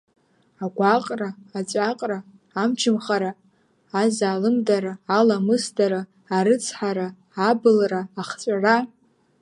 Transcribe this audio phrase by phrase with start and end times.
[0.65, 2.19] Агәаҟра, аҵәаҟра,
[2.61, 3.31] амчымхара,
[4.01, 6.01] азаалымдара, аламысдара,
[6.37, 7.07] арыцҳара,
[7.49, 8.77] абылра, ахҵәара…